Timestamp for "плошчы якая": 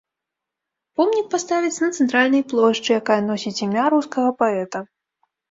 2.55-3.19